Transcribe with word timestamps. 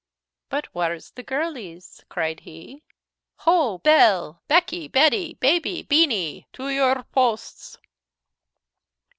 "But 0.49 0.65
whar's 0.73 1.11
the 1.11 1.21
girlies?" 1.21 2.03
cried 2.09 2.39
he. 2.39 2.81
"Ho! 3.45 3.77
Belle, 3.77 4.41
Becky, 4.47 4.87
Betty, 4.87 5.35
Baby, 5.35 5.83
Beeny 5.83 6.47
to 6.53 6.69
your 6.69 7.03
posts!" 7.03 7.77